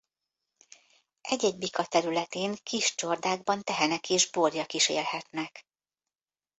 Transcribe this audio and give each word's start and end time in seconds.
Egy-egy 1.21 1.57
bika 1.57 1.85
területén 1.85 2.55
kis 2.63 2.95
csordákban 2.95 3.61
tehenek 3.63 4.09
és 4.09 4.29
borjak 4.31 4.73
is 4.73 4.89
élhetnek. 4.89 5.65